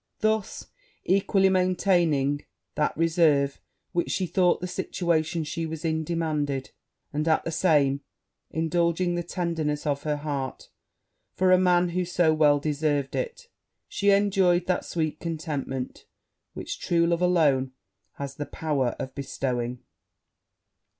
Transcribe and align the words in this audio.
Thus 0.21 0.65
equally 1.03 1.49
maintaining 1.49 2.43
that 2.73 2.97
reserve 2.97 3.61
which 3.91 4.09
she 4.09 4.25
thought 4.25 4.59
the 4.59 4.65
situation 4.65 5.43
she 5.43 5.67
was 5.67 5.85
in 5.85 6.03
demanded, 6.03 6.71
and 7.13 7.27
at 7.27 7.43
the 7.45 7.51
same 7.51 7.99
time 7.99 8.05
indulging 8.49 9.13
the 9.13 9.21
tenderness 9.21 9.85
of 9.85 10.01
her 10.01 10.17
heart 10.17 10.69
for 11.35 11.51
a 11.51 11.59
man 11.59 11.89
who 11.89 12.03
so 12.03 12.33
well 12.33 12.57
deserved 12.59 13.15
it, 13.15 13.47
she 13.87 14.09
enjoyed 14.09 14.65
that 14.65 14.85
sweet 14.85 15.19
contentment 15.19 16.07
which 16.55 16.79
true 16.79 17.05
love 17.05 17.21
alone 17.21 17.73
has 18.13 18.33
the 18.33 18.47
power 18.47 18.95
of 18.97 19.13
bestowing. 19.13 19.83